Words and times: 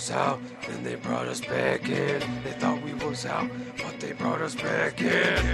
was 0.00 0.10
out, 0.12 0.40
then 0.66 0.82
they 0.82 0.94
brought 0.94 1.28
us 1.28 1.42
back 1.42 1.90
in. 1.90 2.22
Out, 3.26 3.50
but 3.76 4.00
they 4.00 4.12
brought 4.12 4.40
us 4.40 4.54
back 4.54 5.02
in. 5.02 5.08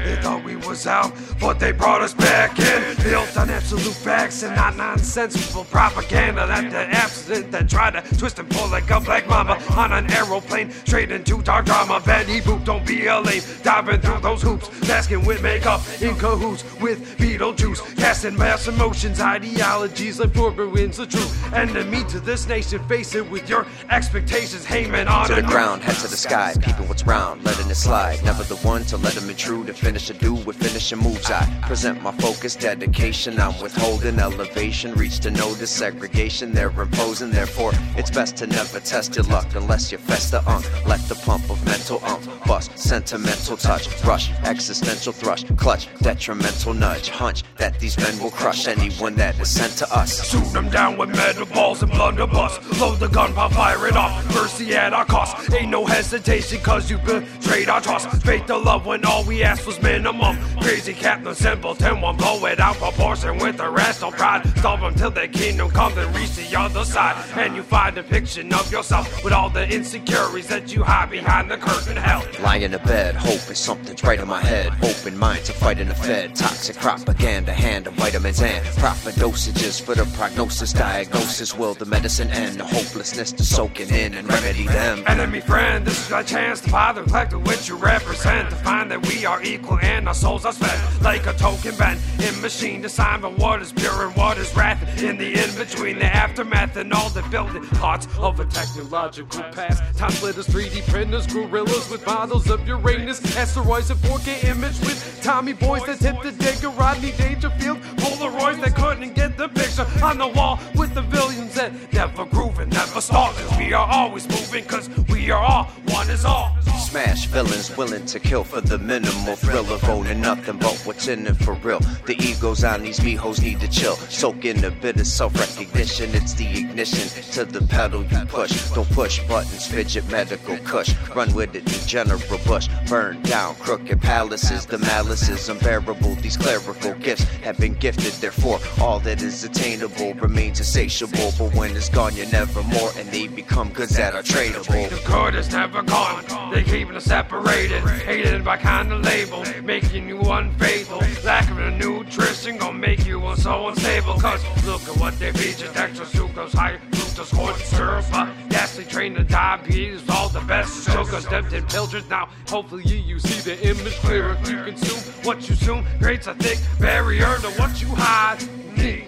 They 0.04 0.16
thought 0.22 0.44
we 0.44 0.54
was 0.54 0.86
out, 0.86 1.12
but 1.40 1.58
they 1.58 1.72
brought 1.72 2.00
us 2.00 2.14
back 2.14 2.56
in. 2.60 3.02
Built 3.02 3.36
on 3.36 3.50
absolute 3.50 3.92
facts 3.92 4.44
and 4.44 4.54
not 4.54 4.76
nonsensical 4.76 5.64
propaganda. 5.64 6.46
That 6.46 6.70
the 6.70 6.96
absent 6.96 7.50
that 7.50 7.68
try 7.68 7.90
to 7.90 8.02
twist 8.18 8.38
and 8.38 8.48
pull 8.50 8.68
like 8.68 8.88
a 8.90 9.00
black 9.00 9.26
mama 9.26 9.60
on 9.74 9.92
an 9.92 10.08
aeroplane 10.12 10.70
straight 10.70 11.10
into 11.10 11.42
dark 11.42 11.66
drama. 11.66 12.00
Betty 12.04 12.40
Boop, 12.40 12.64
don't 12.64 12.86
be 12.86 13.06
a 13.06 13.20
lame. 13.20 13.42
Diving 13.64 14.00
through 14.00 14.20
those 14.20 14.42
hoops, 14.42 14.70
masking 14.86 15.24
with 15.24 15.42
makeup 15.42 15.80
in 16.00 16.14
cahoots 16.14 16.62
with 16.80 17.18
Beetlejuice, 17.18 17.96
casting 17.96 18.36
mass 18.36 18.68
emotions, 18.68 19.20
ideologies 19.20 20.20
like 20.20 20.34
wins 20.36 20.98
the 20.98 21.06
truth. 21.06 21.52
Enemy 21.52 22.04
to 22.04 22.20
this 22.20 22.46
nation, 22.46 22.86
face 22.86 23.14
it 23.14 23.28
with 23.28 23.48
your 23.48 23.66
expectations, 23.90 24.64
hanging 24.64 25.08
on 25.08 25.26
To 25.26 25.34
the 25.34 25.42
ground, 25.42 25.82
head 25.82 25.96
to 25.96 26.08
the 26.08 26.16
sky, 26.16 26.54
peeping 26.60 26.86
what's 26.86 27.04
round, 27.04 27.42
letting 27.56 27.70
it 27.70 27.74
slide. 27.74 28.22
Never 28.24 28.42
the 28.44 28.56
one 28.56 28.84
to 28.84 28.96
let 28.96 29.14
them 29.14 29.30
intrude, 29.30 29.68
to 29.68 29.74
finish 29.74 30.10
a 30.10 30.14
do 30.14 30.34
with 30.34 30.56
finishing 30.56 30.98
moves. 30.98 31.30
I 31.30 31.44
present 31.62 32.02
my 32.02 32.12
focus, 32.12 32.56
dedication. 32.56 33.40
I'm 33.40 33.58
withholding 33.60 34.18
elevation, 34.18 34.92
reach 34.94 35.20
to 35.20 35.30
know 35.30 35.54
the 35.54 35.66
segregation 35.66 36.52
they're 36.52 36.70
imposing. 36.80 37.30
Therefore, 37.30 37.72
it's 37.96 38.10
best 38.10 38.36
to 38.38 38.46
never 38.46 38.80
test 38.80 39.16
your 39.16 39.24
luck 39.24 39.46
unless 39.54 39.90
you're 39.90 40.00
fester 40.00 40.42
unk. 40.46 40.64
Let 40.86 41.00
the 41.08 41.14
pump 41.14 41.48
of 41.50 41.64
mental 41.64 42.04
ump 42.04 42.24
bust, 42.46 42.76
sentimental 42.78 43.56
touch, 43.56 43.88
rush, 44.04 44.30
existential 44.44 45.12
thrush, 45.12 45.44
clutch, 45.56 45.88
detrimental 46.00 46.74
nudge, 46.74 47.08
hunch 47.08 47.42
that 47.56 47.78
these 47.80 47.96
men 47.98 48.18
will 48.18 48.30
crush 48.30 48.66
anyone 48.66 49.14
that 49.16 49.38
is 49.40 49.50
sent 49.50 49.72
to 49.78 49.92
us. 49.94 50.30
Shoot 50.30 50.52
them 50.52 50.68
down 50.70 50.96
with 50.96 51.10
metal 51.10 51.46
balls 51.46 51.82
and 51.82 51.90
blunderbuss. 51.92 52.80
Load 52.80 52.98
the 52.98 53.08
gun, 53.08 53.32
pop, 53.32 53.52
fire 53.52 53.86
it 53.86 53.96
off. 53.96 54.24
Mercy 54.34 54.74
at 54.74 54.92
our 54.92 55.04
cost. 55.04 55.52
Ain't 55.52 55.70
no 55.70 55.84
hesitation, 55.84 56.60
cause 56.60 56.90
you 56.90 56.98
betrayed 57.46 57.68
our 57.68 57.80
trust. 57.80 58.08
Fake 58.22 58.46
the 58.46 58.56
love 58.56 58.86
when 58.86 59.04
all 59.04 59.24
we 59.24 59.42
asked 59.42 59.66
was 59.66 59.80
minimum. 59.80 60.36
Crazy 60.60 60.92
captain, 60.92 61.34
simpleton, 61.34 62.00
one 62.00 62.16
blow 62.16 62.44
it 62.46 62.58
out 62.60 62.76
proportion 62.76 63.38
with 63.38 63.60
irrational 63.60 64.10
pride. 64.12 64.46
Starve 64.58 64.80
them 64.80 64.94
till 64.94 65.10
their 65.10 65.28
kingdom 65.28 65.70
comes 65.70 65.96
and 65.96 66.14
reach 66.16 66.34
the 66.34 66.58
other 66.58 66.84
side. 66.84 67.16
And 67.36 67.54
you 67.54 67.62
find 67.62 67.96
a 67.98 68.02
depiction 68.02 68.52
of 68.52 68.70
yourself 68.70 69.22
with 69.24 69.32
all 69.32 69.50
the 69.50 69.68
insecurities 69.68 70.48
that 70.48 70.74
you 70.74 70.82
hide 70.82 71.10
behind 71.10 71.50
the 71.50 71.56
curtain 71.56 71.96
hell. 71.96 72.24
Lying 72.40 72.62
in 72.62 72.74
a 72.74 72.78
bed, 72.78 73.14
hoping 73.14 73.54
something's 73.54 74.02
right 74.02 74.18
in 74.18 74.28
my 74.28 74.40
head. 74.40 74.72
Open 74.82 75.16
mind 75.16 75.44
to 75.44 75.52
fighting 75.52 75.88
the 75.88 75.94
Fed. 75.94 76.34
Toxic 76.34 76.76
propaganda, 76.76 77.52
hand 77.52 77.86
of 77.86 77.94
vitamins 77.94 78.42
and 78.42 78.64
proper 78.76 79.10
dosages 79.10 79.80
for 79.80 79.94
the 79.94 80.04
prognosis, 80.16 80.72
diagnosis. 80.72 81.56
Will 81.56 81.74
the 81.74 81.86
medicine 81.86 82.30
end? 82.30 82.58
The 82.58 82.64
hopelessness 82.64 83.32
to 83.32 83.44
soaking 83.44 83.90
in 83.90 84.14
and 84.14 84.28
remedy 84.28 84.66
them. 84.66 85.04
Enemy 85.06 85.40
friend, 85.40 85.86
this 85.86 86.06
is 86.06 86.12
our 86.12 86.22
chance 86.22 86.60
to 86.62 86.70
buy 86.70 86.92
the 86.92 87.02
collective 87.36 87.46
which 87.46 87.68
you 87.68 87.76
represent. 87.76 88.50
To 88.50 88.56
find 88.56 88.90
that 88.90 89.06
we 89.06 89.26
are 89.26 89.42
equal 89.42 89.78
and 89.78 90.08
our 90.08 90.14
souls 90.14 90.44
are 90.44 90.52
spent 90.52 91.02
like 91.02 91.26
a 91.26 91.32
token 91.34 91.74
bent 91.76 92.00
in 92.22 92.40
machine 92.40 92.82
designed 92.82 93.22
by 93.22 93.28
what 93.28 93.62
is 93.62 93.72
pure 93.72 94.06
and 94.06 94.16
what 94.16 94.38
is 94.38 94.54
wrath. 94.56 95.02
In 95.02 95.16
the 95.16 95.34
in 95.34 95.54
between, 95.56 95.98
the 95.98 96.06
aftermath, 96.06 96.76
and 96.76 96.92
all 96.92 97.10
the 97.10 97.22
building 97.22 97.66
parts 97.80 98.06
of 98.18 98.40
a 98.40 98.44
technological 98.46 99.42
past. 99.52 99.82
Time 99.98 100.10
splitters, 100.10 100.46
3D 100.46 100.86
printers, 100.88 101.26
gorillas 101.26 101.90
with 101.90 102.04
models 102.06 102.48
of 102.50 102.66
Uranus, 102.66 103.20
asteroids, 103.36 103.90
and 103.90 104.00
4K 104.00 104.44
image 104.44 104.78
with 104.80 105.20
Tommy 105.22 105.52
boys 105.52 105.84
that 105.86 105.98
hit 105.98 106.22
the 106.22 106.32
digger, 106.32 106.70
Rodney 106.70 107.12
Dangerfield, 107.12 107.80
Polaroids 107.96 108.60
that 108.62 108.74
couldn't 108.74 109.14
get 109.14 109.36
the 109.36 109.48
picture 109.48 109.86
on 110.02 110.18
the 110.18 110.28
wall 110.28 110.58
with 110.74 110.94
the 110.94 111.02
villains 111.02 111.54
that 111.54 111.72
never 111.92 112.24
groove 112.24 112.58
and 112.58 112.72
never 112.72 113.00
stall. 113.00 113.32
Cause 113.32 113.58
we 113.58 113.72
are 113.72 113.86
always 113.86 114.28
moving, 114.28 114.64
cause 114.64 114.88
we 115.08 115.30
are 115.30 115.42
all 115.42 115.64
one 115.88 116.08
is 116.10 116.24
all. 116.24 116.56
Smash 116.78 117.25
villains 117.26 117.76
willing 117.76 118.06
to 118.06 118.18
kill 118.18 118.44
for 118.44 118.60
the 118.60 118.78
minimal 118.78 119.36
thrill 119.36 119.70
of 119.72 119.84
owning 119.84 120.20
nothing 120.20 120.58
but 120.58 120.74
what's 120.84 121.08
in 121.08 121.26
it 121.26 121.36
for 121.36 121.54
real. 121.54 121.80
The 122.06 122.16
egos 122.20 122.64
on 122.64 122.82
these 122.82 123.00
mijos 123.00 123.42
need 123.42 123.60
to 123.60 123.68
chill. 123.68 123.96
Soak 123.96 124.44
in 124.44 124.64
a 124.64 124.70
bit 124.70 125.00
of 125.00 125.06
self 125.06 125.34
recognition. 125.34 126.14
It's 126.14 126.34
the 126.34 126.46
ignition 126.46 127.08
to 127.32 127.44
the 127.44 127.66
pedal 127.66 128.04
you 128.04 128.24
push. 128.26 128.70
Don't 128.70 128.88
push 128.90 129.22
buttons, 129.26 129.66
fidget 129.66 130.08
medical 130.10 130.56
cush. 130.58 130.94
Run 131.14 131.32
with 131.34 131.54
it, 131.54 131.64
the 131.64 131.86
general 131.86 132.20
bush. 132.46 132.68
Burn 132.88 133.20
down 133.22 133.54
crooked 133.56 134.00
palaces. 134.00 134.66
The 134.66 134.78
malice 134.78 135.28
is 135.28 135.48
unbearable. 135.48 136.14
These 136.16 136.36
clerical 136.36 136.94
gifts 136.94 137.24
have 137.44 137.58
been 137.58 137.74
gifted. 137.74 138.12
Therefore, 138.14 138.58
all 138.80 139.00
that 139.00 139.22
is 139.22 139.44
attainable 139.44 140.14
remains 140.14 140.58
insatiable. 140.58 141.32
But 141.38 141.54
when 141.54 141.76
it's 141.76 141.88
gone, 141.88 142.14
you're 142.16 142.30
never 142.30 142.62
more. 142.62 142.90
And 142.96 143.08
they 143.10 143.28
become 143.28 143.70
goods 143.70 143.96
that 143.96 144.14
are 144.14 144.22
tradable. 144.22 144.88
The 144.90 145.02
good 145.06 145.34
is 145.34 145.50
never 145.52 145.82
gone. 145.82 146.24
They 146.52 146.62
keeping 146.62 146.96
us 146.96 147.05
separated, 147.06 147.82
hated 148.00 148.44
by 148.44 148.56
kind 148.56 148.92
of 148.92 149.00
label, 149.04 149.44
making 149.62 150.08
you 150.08 150.20
unfaithful. 150.20 151.00
Lack 151.24 151.48
of 151.48 151.56
the 151.56 151.70
nutrition 151.70 152.58
gonna 152.58 152.76
make 152.76 153.06
you 153.06 153.22
so 153.36 153.68
unstable. 153.68 154.14
Cause 154.14 154.42
look 154.66 154.82
at 154.88 154.96
what 155.00 155.16
they 155.20 155.30
feed 155.32 155.56
just 155.56 155.76
extra 155.76 156.04
sucrose, 156.04 156.52
high 156.52 156.78
fructose, 156.90 157.32
corn 157.32 157.54
syrup, 157.60 158.04
ghastly 158.50 158.84
train 158.84 159.14
to 159.14 159.22
diabetes, 159.22 160.02
all 160.08 160.28
the 160.28 160.40
best 160.40 160.84
sugar 160.90 161.20
stepped 161.20 161.52
in 161.52 161.64
pilchards. 161.66 162.10
Now, 162.10 162.28
hopefully, 162.48 162.84
you 162.84 163.20
see 163.20 163.40
the 163.40 163.56
image 163.68 163.94
clearer. 164.00 164.36
You 164.44 164.64
consume 164.64 164.98
what 165.24 165.48
you 165.48 165.54
consume, 165.54 165.86
creates 166.00 166.26
a 166.26 166.34
thick 166.34 166.58
barrier 166.80 167.36
to 167.38 167.50
what 167.60 167.80
you 167.80 167.88
hide. 167.88 168.42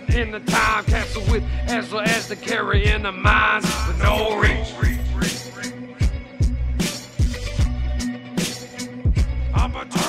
In 0.09 0.33
the 0.33 0.41
time 0.41 0.85
capsule 0.87 1.23
with 1.31 1.45
as 1.69 1.93
well 1.93 2.03
as 2.03 2.27
the 2.27 2.35
carry 2.35 2.87
in 2.87 3.03
the 3.03 3.13
minds 3.13 3.67
with 3.87 4.03
no 4.03 4.37
reach. 4.41 4.98
opportunity. 9.77 10.08